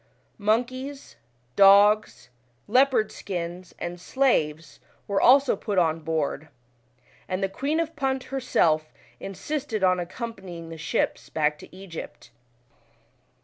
Mon 0.39 0.65
keys, 0.65 1.15
dogs, 1.55 2.29
leopard 2.67 3.11
skins, 3.11 3.75
and 3.77 4.01
slaves, 4.01 4.79
were 5.07 5.21
also 5.21 5.55
put 5.55 5.77
on 5.77 5.99
board, 5.99 6.49
and 7.27 7.43
the 7.43 7.47
Queen 7.47 7.79
of 7.79 7.95
Punt 7.95 8.23
herself 8.23 8.91
insisted 9.19 9.83
on 9.83 9.99
accompanying 9.99 10.69
the 10.69 10.75
ships 10.79 11.29
back 11.29 11.59
to 11.59 11.75
Egypt. 11.75 12.31